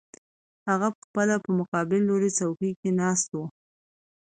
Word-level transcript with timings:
هغه 0.69 0.87
پخپله 0.97 1.35
په 1.43 1.49
مقابل 1.59 2.01
لوري 2.09 2.31
څوکۍ 2.37 2.71
کې 2.79 2.89
ناست 2.99 3.29
و 3.33 3.39